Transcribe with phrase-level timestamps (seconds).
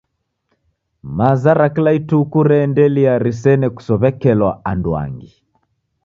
[1.17, 5.31] Maza ra kila ituku reendelia risene kusow'ekelwa anduangi.